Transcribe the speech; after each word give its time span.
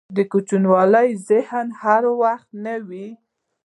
دکوچنیوالي 0.15 1.07
ذهن 1.29 1.67
هر 1.81 2.03
وخت 2.21 2.49
نه 2.63 2.75
وي. 2.87 3.07